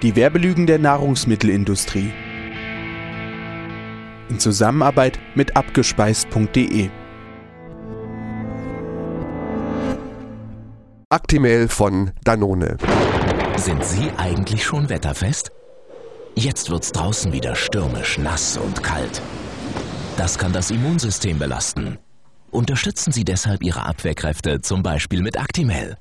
Die 0.00 0.14
Werbelügen 0.14 0.68
der 0.68 0.78
Nahrungsmittelindustrie. 0.78 2.12
In 4.28 4.38
Zusammenarbeit 4.38 5.18
mit 5.34 5.56
abgespeist.de. 5.56 6.88
Actimel 11.08 11.66
von 11.66 12.12
Danone. 12.22 12.76
Sind 13.56 13.84
Sie 13.84 14.12
eigentlich 14.16 14.62
schon 14.62 14.88
wetterfest? 14.88 15.50
Jetzt 16.36 16.70
wird's 16.70 16.92
draußen 16.92 17.32
wieder 17.32 17.56
stürmisch, 17.56 18.18
nass 18.18 18.56
und 18.56 18.84
kalt. 18.84 19.20
Das 20.16 20.38
kann 20.38 20.52
das 20.52 20.70
Immunsystem 20.70 21.40
belasten. 21.40 21.98
Unterstützen 22.52 23.10
Sie 23.10 23.24
deshalb 23.24 23.64
Ihre 23.64 23.84
Abwehrkräfte 23.84 24.60
zum 24.60 24.84
Beispiel 24.84 25.22
mit 25.22 25.40
Actimel. 25.40 25.96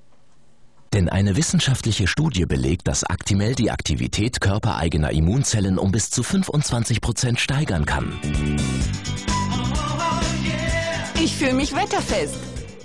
Denn 0.94 1.10
eine 1.10 1.36
wissenschaftliche 1.36 2.08
Studie 2.08 2.46
belegt, 2.46 2.88
dass 2.88 3.04
Actimel 3.04 3.56
die 3.56 3.72
Aktivität 3.72 4.42
körpereigener 4.42 5.12
Immunzellen 5.12 5.78
um 5.78 5.92
bis 5.92 6.10
zu 6.10 6.24
25 6.24 7.02
Prozent 7.02 7.40
steigern 7.40 7.86
kann. 7.86 8.20
Ich 11.22 11.36
fühle 11.36 11.54
mich 11.54 11.76
wetterfest. 11.76 12.38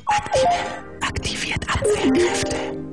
Actimel 0.07 1.01
aktiviert 1.01 1.65
Abwehrkräfte. 1.69 2.92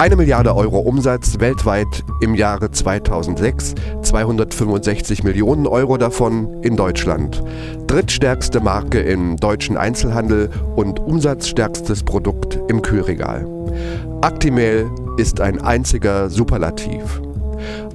Eine 0.00 0.16
Milliarde 0.16 0.56
Euro 0.56 0.78
Umsatz 0.78 1.40
weltweit 1.40 2.04
im 2.22 2.34
Jahre 2.34 2.70
2006, 2.70 3.74
265 4.00 5.24
Millionen 5.24 5.66
Euro 5.66 5.98
davon 5.98 6.62
in 6.62 6.74
Deutschland. 6.74 7.44
Drittstärkste 7.86 8.60
Marke 8.60 9.00
im 9.00 9.36
deutschen 9.36 9.76
Einzelhandel 9.76 10.48
und 10.74 11.00
umsatzstärkstes 11.00 12.02
Produkt 12.04 12.58
im 12.68 12.80
Kühlregal. 12.80 13.46
Actimel 14.22 14.90
ist 15.18 15.38
ein 15.42 15.60
einziger 15.60 16.30
Superlativ. 16.30 17.20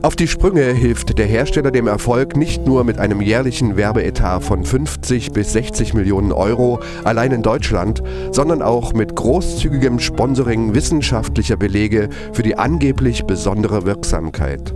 Auf 0.01 0.15
die 0.15 0.27
Sprünge 0.27 0.63
hilft 0.71 1.17
der 1.17 1.25
Hersteller 1.25 1.71
dem 1.71 1.87
Erfolg 1.87 2.35
nicht 2.37 2.65
nur 2.65 2.83
mit 2.83 2.99
einem 2.99 3.21
jährlichen 3.21 3.75
Werbeetat 3.75 4.43
von 4.43 4.63
50 4.63 5.31
bis 5.31 5.53
60 5.53 5.93
Millionen 5.93 6.31
Euro 6.31 6.79
allein 7.03 7.31
in 7.31 7.41
Deutschland, 7.41 8.03
sondern 8.31 8.61
auch 8.61 8.93
mit 8.93 9.15
großzügigem 9.15 9.99
Sponsoring 9.99 10.75
wissenschaftlicher 10.75 11.57
Belege 11.57 12.09
für 12.33 12.43
die 12.43 12.57
angeblich 12.57 13.25
besondere 13.25 13.85
Wirksamkeit. 13.85 14.73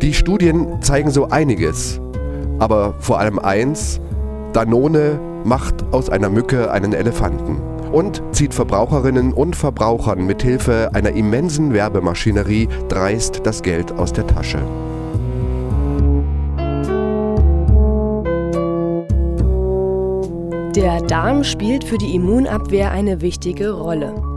Die 0.00 0.14
Studien 0.14 0.82
zeigen 0.82 1.10
so 1.10 1.28
einiges, 1.28 2.00
aber 2.58 2.94
vor 2.98 3.20
allem 3.20 3.38
eins, 3.38 4.00
Danone 4.52 5.20
macht 5.44 5.92
aus 5.92 6.10
einer 6.10 6.28
Mücke 6.28 6.70
einen 6.70 6.92
Elefanten 6.92 7.71
und 7.92 8.22
zieht 8.32 8.54
Verbraucherinnen 8.54 9.32
und 9.32 9.54
Verbrauchern 9.54 10.24
mithilfe 10.26 10.90
einer 10.94 11.10
immensen 11.10 11.72
Werbemaschinerie 11.72 12.68
dreist 12.88 13.40
das 13.44 13.62
Geld 13.62 13.92
aus 13.92 14.12
der 14.12 14.26
Tasche. 14.26 14.60
Der 20.74 21.02
Darm 21.02 21.44
spielt 21.44 21.84
für 21.84 21.98
die 21.98 22.14
Immunabwehr 22.14 22.90
eine 22.92 23.20
wichtige 23.20 23.72
Rolle. 23.72 24.31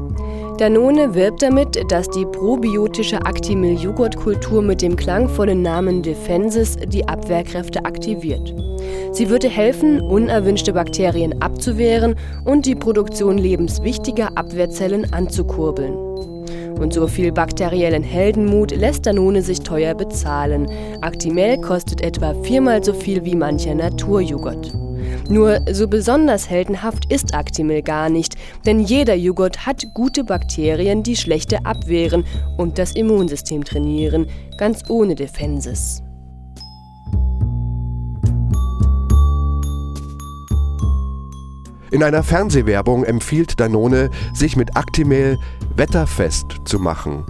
Danone 0.57 1.13
wirbt 1.13 1.41
damit, 1.41 1.91
dass 1.91 2.09
die 2.09 2.25
probiotische 2.25 3.25
Actimel-Joghurtkultur 3.25 4.61
mit 4.61 4.81
dem 4.81 4.95
klangvollen 4.95 5.61
Namen 5.61 6.01
Defensis 6.01 6.77
die 6.77 7.05
Abwehrkräfte 7.05 7.83
aktiviert. 7.83 8.55
Sie 9.11 9.29
würde 9.29 9.49
helfen, 9.49 9.99
unerwünschte 9.99 10.71
Bakterien 10.71 11.41
abzuwehren 11.41 12.15
und 12.45 12.65
die 12.65 12.75
Produktion 12.75 13.37
lebenswichtiger 13.37 14.37
Abwehrzellen 14.37 15.11
anzukurbeln. 15.11 15.93
Und 16.79 16.93
so 16.93 17.07
viel 17.07 17.33
bakteriellen 17.33 18.03
Heldenmut 18.03 18.71
lässt 18.71 19.05
Danone 19.05 19.41
sich 19.41 19.59
teuer 19.59 19.93
bezahlen. 19.93 20.67
Actimel 21.01 21.57
kostet 21.59 22.01
etwa 22.01 22.33
viermal 22.43 22.81
so 22.81 22.93
viel 22.93 23.25
wie 23.25 23.35
mancher 23.35 23.75
Naturjoghurt. 23.75 24.84
Nur 25.27 25.61
so 25.71 25.87
besonders 25.87 26.49
heldenhaft 26.49 27.11
ist 27.11 27.33
Actimel 27.33 27.81
gar 27.81 28.09
nicht, 28.09 28.35
denn 28.65 28.79
jeder 28.79 29.15
Joghurt 29.15 29.65
hat 29.65 29.83
gute 29.95 30.23
Bakterien, 30.23 31.01
die 31.01 31.15
schlechte 31.15 31.65
abwehren 31.65 32.25
und 32.57 32.77
das 32.77 32.91
Immunsystem 32.91 33.63
trainieren, 33.63 34.27
ganz 34.57 34.83
ohne 34.87 35.15
Defenses. 35.15 36.03
In 41.91 42.03
einer 42.03 42.23
Fernsehwerbung 42.23 43.03
empfiehlt 43.03 43.59
Danone, 43.59 44.11
sich 44.33 44.55
mit 44.55 44.75
Actimel 44.75 45.39
wetterfest 45.75 46.47
zu 46.65 46.77
machen. 46.77 47.23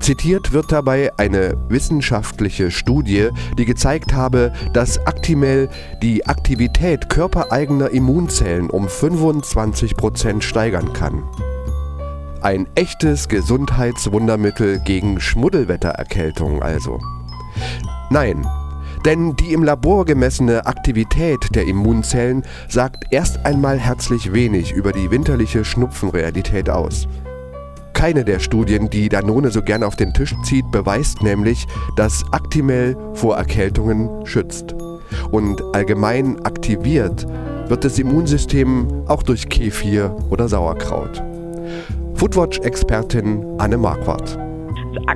Zitiert 0.00 0.52
wird 0.52 0.70
dabei 0.70 1.10
eine 1.16 1.56
wissenschaftliche 1.68 2.70
Studie, 2.70 3.30
die 3.56 3.64
gezeigt 3.64 4.12
habe, 4.12 4.52
dass 4.72 4.98
Actimel 5.06 5.68
die 6.02 6.26
Aktivität 6.26 7.08
körpereigener 7.08 7.90
Immunzellen 7.90 8.68
um 8.68 8.86
25% 8.86 10.42
steigern 10.42 10.92
kann. 10.92 11.22
Ein 12.42 12.66
echtes 12.74 13.28
Gesundheitswundermittel 13.28 14.80
gegen 14.80 15.20
Schmuddelwettererkältung 15.20 16.62
also. 16.62 17.00
Nein, 18.10 18.46
denn 19.04 19.36
die 19.36 19.52
im 19.52 19.62
Labor 19.62 20.04
gemessene 20.04 20.66
Aktivität 20.66 21.54
der 21.54 21.66
Immunzellen 21.66 22.42
sagt 22.68 23.04
erst 23.10 23.44
einmal 23.44 23.78
herzlich 23.78 24.32
wenig 24.32 24.72
über 24.72 24.92
die 24.92 25.10
winterliche 25.10 25.64
Schnupfenrealität 25.64 26.70
aus. 26.70 27.06
Keine 27.94 28.24
der 28.24 28.38
Studien, 28.38 28.90
die 28.90 29.08
Danone 29.08 29.50
so 29.50 29.62
gern 29.62 29.82
auf 29.82 29.96
den 29.96 30.12
Tisch 30.12 30.34
zieht, 30.42 30.70
beweist 30.70 31.22
nämlich, 31.22 31.66
dass 31.96 32.24
Actimel 32.32 32.96
vor 33.14 33.36
Erkältungen 33.36 34.26
schützt. 34.26 34.74
Und 35.30 35.62
allgemein 35.72 36.44
aktiviert 36.44 37.26
wird 37.68 37.84
das 37.84 37.98
Immunsystem 37.98 39.04
auch 39.06 39.22
durch 39.22 39.48
Kefir 39.48 40.14
oder 40.28 40.48
Sauerkraut. 40.48 41.22
Foodwatch-Expertin 42.14 43.44
Anne 43.58 43.78
Marquardt. 43.78 44.38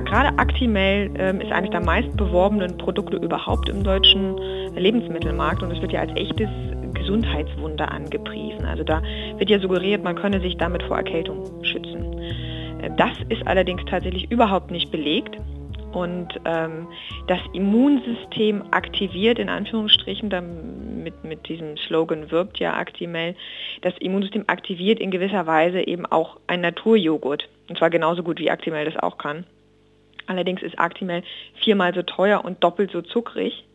Gerade 0.05 0.37
Actimel 0.39 1.11
ähm, 1.17 1.41
ist 1.41 1.51
eines 1.51 1.69
der 1.69 1.81
meist 1.81 2.15
beworbenen 2.17 2.77
Produkte 2.77 3.17
überhaupt 3.17 3.69
im 3.69 3.83
deutschen 3.83 4.35
Lebensmittelmarkt 4.75 5.61
und 5.61 5.71
es 5.71 5.81
wird 5.81 5.91
ja 5.91 6.01
als 6.01 6.11
echtes 6.15 6.49
Gesundheitswunder 6.93 7.91
angepriesen. 7.91 8.65
Also 8.65 8.83
da 8.83 9.01
wird 9.37 9.49
ja 9.49 9.59
suggeriert, 9.59 10.03
man 10.03 10.15
könne 10.15 10.41
sich 10.41 10.57
damit 10.57 10.83
vor 10.83 10.97
Erkältung 10.97 11.45
schützen. 11.63 12.05
Das 12.97 13.11
ist 13.29 13.45
allerdings 13.45 13.83
tatsächlich 13.85 14.31
überhaupt 14.31 14.71
nicht 14.71 14.91
belegt. 14.91 15.37
Und 15.91 16.39
ähm, 16.45 16.87
das 17.27 17.39
Immunsystem 17.53 18.63
aktiviert, 18.71 19.39
in 19.39 19.49
Anführungsstrichen, 19.49 20.29
damit 20.29 21.23
mit 21.23 21.49
diesem 21.49 21.77
Slogan 21.77 22.29
wirbt 22.29 22.59
ja 22.59 22.73
Actimel, 22.73 23.35
das 23.81 23.97
Immunsystem 23.99 24.43
aktiviert 24.47 24.99
in 24.99 25.09
gewisser 25.09 25.47
Weise 25.47 25.81
eben 25.81 26.05
auch 26.05 26.39
ein 26.45 26.61
Naturjoghurt. 26.61 27.49
Und 27.69 27.77
zwar 27.77 27.89
genauso 27.89 28.21
gut 28.21 28.39
wie 28.39 28.51
Actimel 28.51 28.85
das 28.85 28.97
auch 28.97 29.17
kann. 29.17 29.45
Allerdings 30.27 30.61
ist 30.61 30.77
Actimel 30.77 31.23
viermal 31.55 31.93
so 31.95 32.03
teuer 32.03 32.45
und 32.45 32.63
doppelt 32.63 32.91
so 32.91 33.01
zuckrig. 33.01 33.65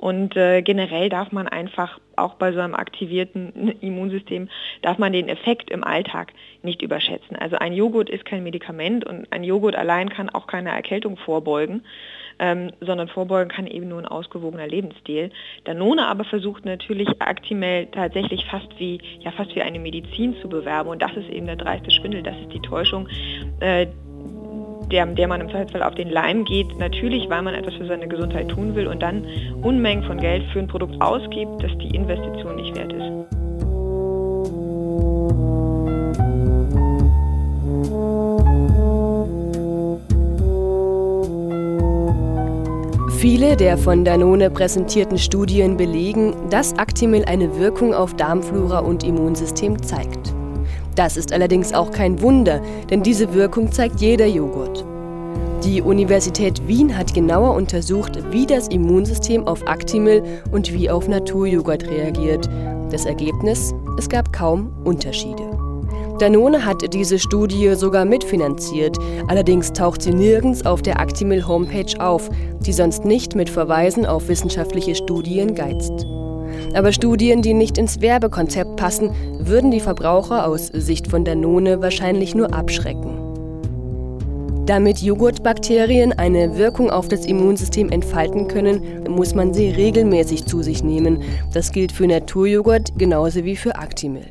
Und 0.00 0.34
äh, 0.34 0.62
generell 0.62 1.10
darf 1.10 1.30
man 1.30 1.46
einfach 1.46 2.00
auch 2.16 2.34
bei 2.34 2.52
so 2.52 2.60
einem 2.60 2.74
aktivierten 2.74 3.76
Immunsystem, 3.82 4.48
darf 4.80 4.96
man 4.96 5.12
den 5.12 5.28
Effekt 5.28 5.70
im 5.70 5.84
Alltag 5.84 6.32
nicht 6.62 6.80
überschätzen. 6.80 7.36
Also 7.36 7.56
ein 7.56 7.74
Joghurt 7.74 8.08
ist 8.08 8.24
kein 8.24 8.42
Medikament 8.42 9.06
und 9.06 9.30
ein 9.30 9.44
Joghurt 9.44 9.76
allein 9.76 10.08
kann 10.08 10.30
auch 10.30 10.46
keine 10.46 10.70
Erkältung 10.70 11.18
vorbeugen, 11.18 11.82
ähm, 12.38 12.72
sondern 12.80 13.08
vorbeugen 13.08 13.50
kann 13.50 13.66
eben 13.66 13.88
nur 13.88 13.98
ein 13.98 14.06
ausgewogener 14.06 14.66
Lebensstil. 14.66 15.32
Danone 15.64 16.06
aber 16.06 16.24
versucht 16.24 16.64
natürlich 16.64 17.20
Actimel 17.20 17.86
tatsächlich 17.92 18.46
fast 18.46 18.68
wie, 18.78 19.02
ja, 19.20 19.32
fast 19.32 19.54
wie 19.54 19.60
eine 19.60 19.80
Medizin 19.80 20.34
zu 20.40 20.48
bewerben 20.48 20.88
und 20.88 21.02
das 21.02 21.14
ist 21.14 21.28
eben 21.28 21.44
der 21.44 21.56
dreiste 21.56 21.90
Schwindel, 21.90 22.22
das 22.22 22.38
ist 22.40 22.54
die 22.54 22.62
Täuschung. 22.62 23.06
Äh, 23.60 23.88
der, 24.90 25.06
der 25.06 25.28
man 25.28 25.40
im 25.40 25.48
Zweifelsfall 25.48 25.82
auf 25.82 25.94
den 25.94 26.10
Leim 26.10 26.44
geht, 26.44 26.78
natürlich, 26.78 27.28
weil 27.28 27.42
man 27.42 27.54
etwas 27.54 27.74
für 27.74 27.86
seine 27.86 28.08
Gesundheit 28.08 28.48
tun 28.48 28.74
will 28.74 28.86
und 28.86 29.00
dann 29.02 29.24
Unmengen 29.62 30.04
von 30.04 30.18
Geld 30.18 30.44
für 30.52 30.58
ein 30.58 30.68
Produkt 30.68 31.00
ausgibt, 31.00 31.62
das 31.62 31.70
die 31.78 31.94
Investition 31.94 32.56
nicht 32.56 32.74
wert 32.74 32.92
ist. 32.92 33.40
Viele 43.20 43.54
der 43.54 43.76
von 43.76 44.02
Danone 44.02 44.48
präsentierten 44.48 45.18
Studien 45.18 45.76
belegen, 45.76 46.32
dass 46.48 46.78
Actimel 46.78 47.22
eine 47.26 47.58
Wirkung 47.58 47.92
auf 47.92 48.14
Darmflora 48.14 48.78
und 48.78 49.04
Immunsystem 49.04 49.82
zeigt. 49.82 50.29
Das 51.00 51.16
ist 51.16 51.32
allerdings 51.32 51.72
auch 51.72 51.92
kein 51.92 52.20
Wunder, 52.20 52.60
denn 52.90 53.02
diese 53.02 53.32
Wirkung 53.32 53.72
zeigt 53.72 54.02
jeder 54.02 54.26
Joghurt. 54.26 54.84
Die 55.64 55.80
Universität 55.80 56.60
Wien 56.68 56.94
hat 56.94 57.14
genauer 57.14 57.54
untersucht, 57.54 58.18
wie 58.30 58.44
das 58.44 58.68
Immunsystem 58.68 59.46
auf 59.46 59.66
Actimel 59.66 60.22
und 60.52 60.74
wie 60.74 60.90
auf 60.90 61.08
Naturjoghurt 61.08 61.88
reagiert. 61.88 62.50
Das 62.90 63.06
Ergebnis? 63.06 63.72
Es 63.96 64.10
gab 64.10 64.30
kaum 64.30 64.74
Unterschiede. 64.84 65.48
Danone 66.18 66.66
hat 66.66 66.92
diese 66.92 67.18
Studie 67.18 67.74
sogar 67.76 68.04
mitfinanziert, 68.04 68.98
allerdings 69.26 69.72
taucht 69.72 70.02
sie 70.02 70.12
nirgends 70.12 70.66
auf 70.66 70.82
der 70.82 71.00
Actimel 71.00 71.48
Homepage 71.48 71.98
auf, 71.98 72.28
die 72.60 72.74
sonst 72.74 73.06
nicht 73.06 73.34
mit 73.34 73.48
Verweisen 73.48 74.04
auf 74.04 74.28
wissenschaftliche 74.28 74.94
Studien 74.94 75.54
geizt. 75.54 76.04
Aber 76.74 76.92
Studien, 76.92 77.42
die 77.42 77.54
nicht 77.54 77.78
ins 77.78 78.00
Werbekonzept 78.00 78.76
passen, 78.76 79.10
würden 79.38 79.70
die 79.70 79.80
Verbraucher 79.80 80.46
aus 80.46 80.68
Sicht 80.68 81.08
von 81.08 81.24
Danone 81.24 81.82
wahrscheinlich 81.82 82.34
nur 82.34 82.54
abschrecken. 82.54 83.30
Damit 84.66 84.98
Joghurtbakterien 84.98 86.12
eine 86.12 86.56
Wirkung 86.56 86.90
auf 86.90 87.08
das 87.08 87.26
Immunsystem 87.26 87.90
entfalten 87.90 88.46
können, 88.46 89.02
muss 89.08 89.34
man 89.34 89.52
sie 89.52 89.70
regelmäßig 89.70 90.46
zu 90.46 90.62
sich 90.62 90.84
nehmen. 90.84 91.22
Das 91.52 91.72
gilt 91.72 91.90
für 91.90 92.06
Naturjoghurt 92.06 92.96
genauso 92.96 93.44
wie 93.44 93.56
für 93.56 93.74
Actimel. 93.76 94.22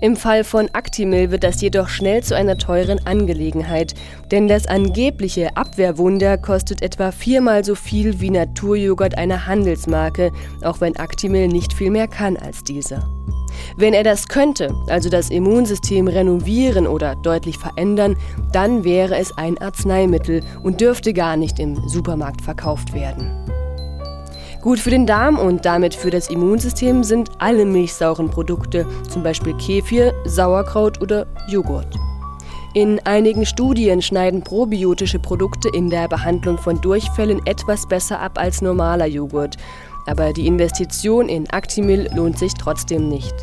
Im 0.00 0.16
Fall 0.16 0.44
von 0.44 0.68
Actimel 0.72 1.30
wird 1.30 1.44
das 1.44 1.60
jedoch 1.60 1.88
schnell 1.88 2.22
zu 2.22 2.34
einer 2.36 2.58
teuren 2.58 3.04
Angelegenheit, 3.06 3.94
denn 4.30 4.48
das 4.48 4.66
angebliche 4.66 5.56
Abwehrwunder 5.56 6.38
kostet 6.38 6.82
etwa 6.82 7.12
viermal 7.12 7.64
so 7.64 7.74
viel 7.74 8.20
wie 8.20 8.30
Naturjoghurt 8.30 9.16
einer 9.16 9.46
Handelsmarke, 9.46 10.32
auch 10.62 10.80
wenn 10.80 10.96
Actimel 10.96 11.48
nicht 11.48 11.72
viel 11.72 11.90
mehr 11.90 12.08
kann 12.08 12.36
als 12.36 12.64
dieser. 12.64 13.08
Wenn 13.76 13.94
er 13.94 14.04
das 14.04 14.28
könnte, 14.28 14.74
also 14.88 15.08
das 15.08 15.30
Immunsystem 15.30 16.08
renovieren 16.08 16.86
oder 16.86 17.16
deutlich 17.16 17.58
verändern, 17.58 18.16
dann 18.52 18.84
wäre 18.84 19.16
es 19.16 19.36
ein 19.36 19.58
Arzneimittel 19.58 20.42
und 20.62 20.80
dürfte 20.80 21.12
gar 21.12 21.36
nicht 21.36 21.58
im 21.58 21.76
Supermarkt 21.88 22.42
verkauft 22.42 22.92
werden. 22.92 23.45
Gut 24.66 24.80
für 24.80 24.90
den 24.90 25.06
Darm 25.06 25.38
und 25.38 25.64
damit 25.64 25.94
für 25.94 26.10
das 26.10 26.28
Immunsystem 26.28 27.04
sind 27.04 27.30
alle 27.38 27.64
milchsauren 27.64 28.28
Produkte, 28.28 28.84
zum 29.08 29.22
Beispiel 29.22 29.54
Kefir, 29.58 30.12
Sauerkraut 30.24 31.00
oder 31.00 31.28
Joghurt. 31.46 31.94
In 32.74 32.98
einigen 33.06 33.46
Studien 33.46 34.02
schneiden 34.02 34.42
probiotische 34.42 35.20
Produkte 35.20 35.68
in 35.68 35.88
der 35.88 36.08
Behandlung 36.08 36.58
von 36.58 36.80
Durchfällen 36.80 37.46
etwas 37.46 37.86
besser 37.86 38.18
ab 38.18 38.40
als 38.40 38.60
normaler 38.60 39.06
Joghurt. 39.06 39.56
Aber 40.06 40.32
die 40.32 40.46
Investition 40.46 41.28
in 41.28 41.50
Actimil 41.50 42.08
lohnt 42.14 42.38
sich 42.38 42.54
trotzdem 42.54 43.08
nicht. 43.08 43.34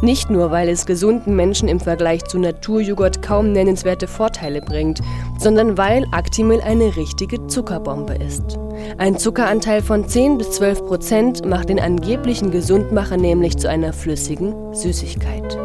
Nicht 0.00 0.30
nur, 0.30 0.50
weil 0.50 0.68
es 0.68 0.86
gesunden 0.86 1.34
Menschen 1.34 1.68
im 1.68 1.80
Vergleich 1.80 2.24
zu 2.24 2.38
Naturjoghurt 2.38 3.22
kaum 3.22 3.52
nennenswerte 3.52 4.06
Vorteile 4.06 4.60
bringt, 4.60 5.00
sondern 5.38 5.76
weil 5.76 6.06
Actimil 6.12 6.60
eine 6.60 6.96
richtige 6.96 7.46
Zuckerbombe 7.46 8.14
ist. 8.14 8.58
Ein 8.98 9.18
Zuckeranteil 9.18 9.82
von 9.82 10.08
10 10.08 10.38
bis 10.38 10.52
12 10.52 10.86
Prozent 10.86 11.46
macht 11.46 11.68
den 11.68 11.80
angeblichen 11.80 12.50
Gesundmacher 12.50 13.16
nämlich 13.16 13.56
zu 13.56 13.68
einer 13.68 13.92
flüssigen 13.92 14.74
Süßigkeit. 14.74 15.58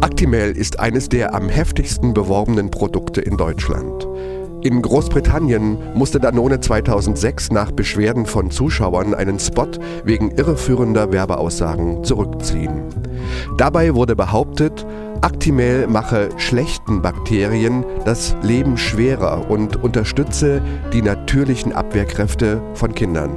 Actimel 0.00 0.56
ist 0.56 0.80
eines 0.80 1.08
der 1.08 1.34
am 1.34 1.48
heftigsten 1.48 2.14
beworbenen 2.14 2.70
Produkte 2.70 3.20
in 3.20 3.36
Deutschland. 3.36 4.06
In 4.60 4.82
Großbritannien 4.82 5.78
musste 5.94 6.18
Danone 6.18 6.58
2006 6.58 7.52
nach 7.52 7.70
Beschwerden 7.70 8.26
von 8.26 8.50
Zuschauern 8.50 9.14
einen 9.14 9.38
Spot 9.38 9.68
wegen 10.02 10.32
irreführender 10.32 11.12
Werbeaussagen 11.12 12.02
zurückziehen. 12.02 12.82
Dabei 13.56 13.94
wurde 13.94 14.16
behauptet, 14.16 14.84
Actimel 15.20 15.86
mache 15.86 16.30
schlechten 16.38 17.02
Bakterien 17.02 17.84
das 18.04 18.34
Leben 18.42 18.76
schwerer 18.76 19.48
und 19.48 19.82
unterstütze 19.82 20.60
die 20.92 21.02
natürlichen 21.02 21.72
Abwehrkräfte 21.72 22.60
von 22.74 22.94
Kindern. 22.96 23.30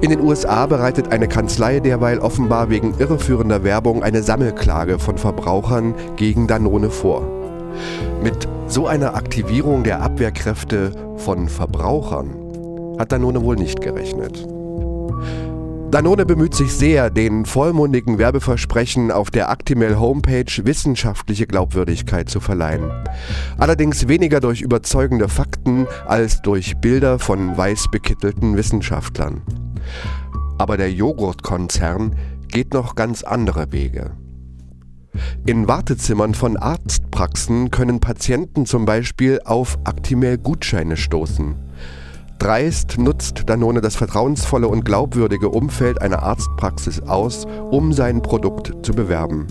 In 0.00 0.10
den 0.10 0.20
USA 0.20 0.66
bereitet 0.66 1.10
eine 1.10 1.26
Kanzlei 1.26 1.80
derweil 1.80 2.20
offenbar 2.20 2.70
wegen 2.70 2.94
irreführender 2.98 3.64
Werbung 3.64 4.04
eine 4.04 4.22
Sammelklage 4.22 5.00
von 5.00 5.18
Verbrauchern 5.18 5.94
gegen 6.14 6.46
Danone 6.46 6.90
vor. 6.90 7.36
Mit 8.22 8.48
so 8.68 8.86
einer 8.86 9.14
Aktivierung 9.14 9.84
der 9.84 10.00
Abwehrkräfte 10.02 10.92
von 11.16 11.48
Verbrauchern 11.48 12.30
hat 12.98 13.12
Danone 13.12 13.42
wohl 13.42 13.56
nicht 13.56 13.80
gerechnet. 13.80 14.46
Danone 15.90 16.26
bemüht 16.26 16.54
sich 16.54 16.72
sehr, 16.72 17.10
den 17.10 17.46
vollmundigen 17.46 18.18
Werbeversprechen 18.18 19.12
auf 19.12 19.30
der 19.30 19.50
Actimel 19.50 20.00
Homepage 20.00 20.64
wissenschaftliche 20.64 21.46
Glaubwürdigkeit 21.46 22.28
zu 22.28 22.40
verleihen. 22.40 22.90
Allerdings 23.56 24.08
weniger 24.08 24.40
durch 24.40 24.62
überzeugende 24.62 25.28
Fakten 25.28 25.86
als 26.06 26.42
durch 26.42 26.76
Bilder 26.78 27.20
von 27.20 27.56
weiß 27.56 27.86
bekittelten 27.92 28.56
Wissenschaftlern. 28.56 29.42
Aber 30.58 30.76
der 30.76 30.92
Joghurtkonzern 30.92 32.16
geht 32.48 32.74
noch 32.74 32.96
ganz 32.96 33.22
andere 33.22 33.72
Wege. 33.72 34.10
In 35.46 35.68
Wartezimmern 35.68 36.34
von 36.34 36.56
Arztpraxen 36.56 37.70
können 37.70 38.00
Patienten 38.00 38.66
zum 38.66 38.84
Beispiel 38.84 39.40
auf 39.44 39.78
Actimel-Gutscheine 39.84 40.96
stoßen. 40.96 41.54
Dreist 42.38 42.98
nutzt 42.98 43.44
Danone 43.46 43.80
das 43.80 43.96
vertrauensvolle 43.96 44.68
und 44.68 44.84
glaubwürdige 44.84 45.48
Umfeld 45.48 46.02
einer 46.02 46.22
Arztpraxis 46.22 47.00
aus, 47.00 47.46
um 47.70 47.92
sein 47.92 48.20
Produkt 48.20 48.84
zu 48.84 48.92
bewerben. 48.92 49.46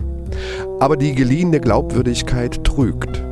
Aber 0.79 0.95
die 0.95 1.15
geliehene 1.15 1.59
Glaubwürdigkeit 1.59 2.63
trügt. 2.63 3.23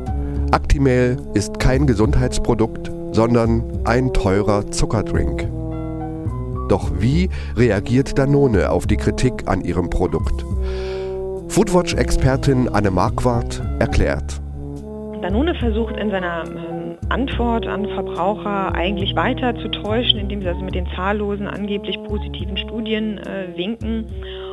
Actimel 0.50 1.16
ist 1.34 1.60
kein 1.60 1.86
Gesundheitsprodukt, 1.86 2.90
sondern 3.12 3.62
ein 3.84 4.12
teurer 4.12 4.70
Zuckerdrink. 4.70 5.48
Doch 6.68 6.90
wie 6.98 7.28
reagiert 7.56 8.18
Danone 8.18 8.70
auf 8.70 8.86
die 8.86 8.96
Kritik 8.96 9.44
an 9.46 9.62
ihrem 9.62 9.90
Produkt? 9.90 10.44
Foodwatch-Expertin 11.54 12.68
Anne 12.70 12.90
Marquardt 12.90 13.62
erklärt. 13.78 14.40
Danone 15.22 15.54
versucht 15.54 15.96
in 15.96 16.10
seiner 16.10 16.42
ähm, 16.48 16.96
Antwort 17.10 17.68
an 17.68 17.86
Verbraucher 17.90 18.74
eigentlich 18.74 19.14
weiter 19.14 19.54
zu 19.54 19.68
täuschen, 19.68 20.18
indem 20.18 20.42
sie 20.42 20.48
also 20.48 20.62
mit 20.64 20.74
den 20.74 20.88
zahllosen 20.96 21.46
angeblich 21.46 22.02
positiven 22.02 22.56
Studien 22.56 23.18
äh, 23.18 23.56
winken. 23.56 24.04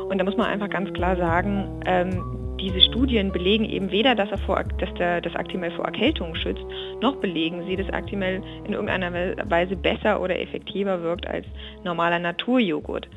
Und 0.08 0.18
da 0.18 0.22
muss 0.22 0.36
man 0.36 0.46
einfach 0.46 0.70
ganz 0.70 0.92
klar 0.92 1.16
sagen, 1.16 1.82
ähm, 1.86 2.22
diese 2.60 2.80
Studien 2.80 3.32
belegen 3.32 3.64
eben 3.64 3.90
weder, 3.90 4.14
dass, 4.14 4.30
er 4.30 4.38
vor, 4.38 4.62
dass 4.78 4.94
der, 4.94 5.20
das 5.20 5.34
Actimel 5.34 5.72
vor 5.72 5.86
Erkältung 5.86 6.36
schützt, 6.36 6.64
noch 7.00 7.16
belegen 7.16 7.64
sie, 7.66 7.74
dass 7.74 7.90
Actimel 7.90 8.42
in 8.64 8.74
irgendeiner 8.74 9.12
Weise 9.50 9.74
besser 9.74 10.20
oder 10.20 10.38
effektiver 10.38 11.02
wirkt 11.02 11.26
als 11.26 11.46
normaler 11.82 12.20
Naturjoghurt. 12.20 13.08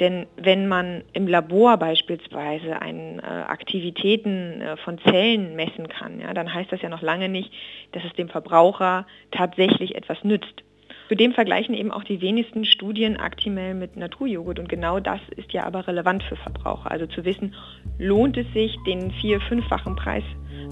Denn 0.00 0.26
wenn 0.36 0.68
man 0.68 1.02
im 1.14 1.26
Labor 1.26 1.78
beispielsweise 1.78 2.80
ein, 2.82 3.18
äh, 3.18 3.22
Aktivitäten 3.22 4.60
äh, 4.60 4.76
von 4.76 4.98
Zellen 4.98 5.56
messen 5.56 5.88
kann, 5.88 6.20
ja, 6.20 6.34
dann 6.34 6.52
heißt 6.52 6.70
das 6.70 6.82
ja 6.82 6.88
noch 6.88 7.02
lange 7.02 7.28
nicht, 7.28 7.50
dass 7.92 8.04
es 8.04 8.12
dem 8.12 8.28
Verbraucher 8.28 9.06
tatsächlich 9.30 9.94
etwas 9.94 10.22
nützt. 10.22 10.62
Zudem 11.08 11.32
vergleichen 11.32 11.74
eben 11.74 11.92
auch 11.92 12.02
die 12.02 12.20
wenigsten 12.20 12.64
Studien 12.64 13.16
Actimel 13.16 13.74
mit 13.74 13.96
Naturjoghurt 13.96 14.58
und 14.58 14.68
genau 14.68 14.98
das 14.98 15.20
ist 15.36 15.52
ja 15.52 15.64
aber 15.64 15.86
relevant 15.86 16.22
für 16.24 16.36
Verbraucher. 16.36 16.90
Also 16.90 17.06
zu 17.06 17.24
wissen, 17.24 17.54
lohnt 17.98 18.36
es 18.36 18.52
sich, 18.52 18.76
den 18.86 19.12
vier-, 19.12 19.40
fünffachen 19.40 19.94
Preis 19.94 20.24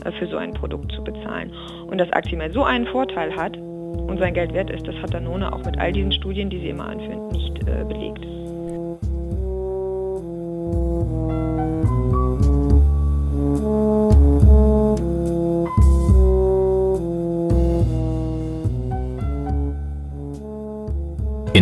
äh, 0.04 0.10
für 0.12 0.26
so 0.26 0.36
ein 0.36 0.52
Produkt 0.52 0.92
zu 0.92 1.04
bezahlen. 1.04 1.52
Und 1.86 1.98
dass 1.98 2.10
Actimel 2.12 2.52
so 2.52 2.64
einen 2.64 2.86
Vorteil 2.88 3.34
hat 3.36 3.56
und 3.56 4.18
sein 4.18 4.34
Geld 4.34 4.52
wert 4.52 4.70
ist, 4.70 4.86
das 4.86 4.96
hat 4.96 5.14
Danone 5.14 5.52
auch 5.52 5.64
mit 5.64 5.78
all 5.78 5.92
diesen 5.92 6.12
Studien, 6.12 6.50
die 6.50 6.58
sie 6.58 6.70
immer 6.70 6.88
anführen, 6.88 7.28
nicht 7.28 7.56
äh, 7.68 7.84
belegt. 7.84 8.26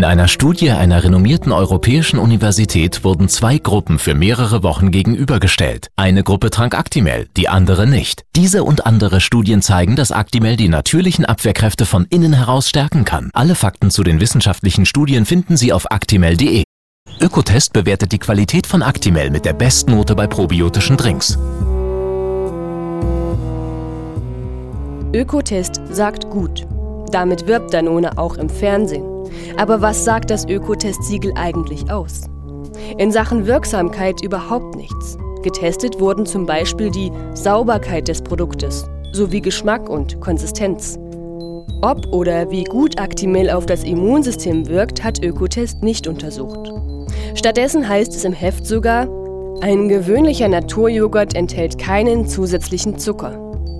In 0.02 0.09
einer 0.09 0.26
Studie 0.26 0.73
einer 0.73 1.04
renommierten 1.04 1.52
europäischen 1.52 2.18
Universität 2.18 3.04
wurden 3.04 3.28
zwei 3.28 3.59
Gruppen 3.59 4.00
für 4.00 4.16
mehrere 4.16 4.64
Wochen 4.64 4.90
gegenübergestellt. 4.90 5.92
Eine 5.94 6.25
Gruppe 6.25 6.50
trank 6.50 6.76
Actimel, 6.76 7.28
die 7.37 7.49
andere 7.49 7.87
nicht. 7.87 8.25
Diese 8.35 8.64
und 8.64 8.85
andere 8.85 9.21
Studien 9.21 9.62
zeigen, 9.62 9.94
dass 9.94 10.11
Actimel 10.11 10.56
die 10.56 10.68
natürlichen 10.68 11.25
Abwehrkräfte 11.25 11.87
von 11.87 12.06
innen 12.06 12.32
heraus 12.32 12.68
stärken 12.68 13.04
kann. 13.04 13.30
Alle 13.32 13.54
Fakten 13.54 13.92
zu 13.92 14.02
den 14.02 14.21
wissenschaftlichen 14.21 14.87
Studien 14.87 15.25
finden 15.25 15.56
Sie 15.56 15.73
auf 15.73 15.92
actimel.de. 15.92 16.64
Ökotest 17.21 17.73
bewertet 17.73 18.11
die 18.11 18.18
Qualität 18.18 18.66
von 18.66 18.82
Actimel 18.82 19.30
mit 19.30 19.44
der 19.44 19.52
Bestnote 19.52 20.16
bei 20.16 20.26
probiotischen 20.26 20.97
Drinks. 20.97 21.38
Ökotest 25.14 25.80
sagt 25.92 26.28
gut. 26.28 26.66
Damit 27.12 27.47
wirbt 27.47 27.73
Danone 27.73 28.18
auch 28.18 28.37
im 28.37 28.49
Fernsehen. 28.49 29.12
Aber 29.56 29.80
was 29.80 30.04
sagt 30.04 30.30
das 30.30 30.46
Ökotest-Siegel 30.46 31.32
eigentlich 31.36 31.90
aus? 31.90 32.22
In 32.98 33.12
Sachen 33.12 33.46
Wirksamkeit 33.46 34.22
überhaupt 34.22 34.76
nichts. 34.76 35.16
Getestet 35.42 36.00
wurden 36.00 36.26
zum 36.26 36.46
Beispiel 36.46 36.90
die 36.90 37.10
Sauberkeit 37.34 38.08
des 38.08 38.22
Produktes 38.22 38.86
sowie 39.12 39.40
Geschmack 39.40 39.88
und 39.88 40.20
Konsistenz. 40.20 40.98
Ob 41.82 42.06
oder 42.12 42.50
wie 42.50 42.64
gut 42.64 42.98
Actimel 42.98 43.50
auf 43.50 43.66
das 43.66 43.84
Immunsystem 43.84 44.68
wirkt, 44.68 45.04
hat 45.04 45.22
Ökotest 45.22 45.82
nicht 45.82 46.06
untersucht. 46.06 46.72
Stattdessen 47.34 47.88
heißt 47.88 48.14
es 48.14 48.24
im 48.24 48.32
Heft 48.32 48.66
sogar, 48.66 49.08
ein 49.60 49.88
gewöhnlicher 49.88 50.48
Naturjoghurt 50.48 51.34
enthält 51.34 51.78
keinen 51.78 52.26
zusätzlichen 52.26 52.98
Zucker. 52.98 53.38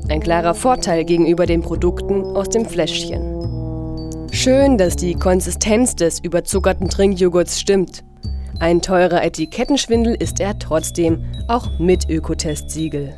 Ein 0.09 0.21
klarer 0.21 0.55
Vorteil 0.55 1.05
gegenüber 1.05 1.47
den 1.47 1.63
Produkten 1.63 2.25
aus 2.37 2.49
dem 2.49 2.67
Fläschchen. 2.67 3.32
Schön, 4.35 4.79
dass 4.79 4.97
die 4.97 5.15
Konsistenz 5.15 5.95
des 5.95 6.19
überzuckerten 6.19 6.89
Trinkjoghurts 6.89 7.61
stimmt. 7.61 8.03
Ein 8.61 8.81
teurer 8.81 9.23
Etikettenschwindel 9.23 10.15
ist 10.15 10.41
er 10.41 10.59
trotzdem, 10.59 11.23
auch 11.49 11.79
mit 11.79 12.09
Ökotest-Siegel. 12.09 13.15